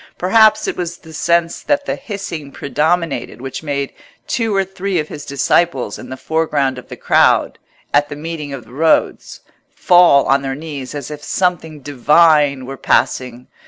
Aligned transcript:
Perhaps 0.17 0.67
it 0.67 0.75
was 0.75 0.97
the 0.97 1.13
sense 1.13 1.61
that 1.61 1.85
the 1.85 1.95
hissing 1.95 2.51
predominated 2.51 3.39
which 3.39 3.61
made 3.61 3.93
two 4.25 4.55
or 4.55 4.65
three 4.65 4.97
of 4.97 5.09
his 5.09 5.25
disciples 5.25 5.99
in 5.99 6.09
the 6.09 6.17
foreground 6.17 6.79
of 6.79 6.87
the 6.89 6.97
crowd, 6.97 7.59
at 7.93 8.09
the 8.09 8.15
meeting 8.15 8.51
of 8.51 8.65
the 8.65 8.73
roads, 8.73 9.41
fall 9.69 10.25
on 10.25 10.41
their 10.41 10.55
knees 10.55 10.95
as 10.95 11.11
if 11.11 11.23
something 11.23 11.81
divine 11.81 12.65
were 12.65 12.77
passing. 12.77 13.45